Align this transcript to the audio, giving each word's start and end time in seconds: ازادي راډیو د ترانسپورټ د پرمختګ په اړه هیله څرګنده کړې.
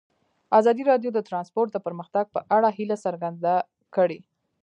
ازادي 0.59 0.83
راډیو 0.91 1.09
د 1.13 1.19
ترانسپورټ 1.27 1.69
د 1.73 1.77
پرمختګ 1.87 2.25
په 2.35 2.39
اړه 2.55 2.69
هیله 2.77 2.97
څرګنده 3.05 3.53
کړې. 3.95 4.19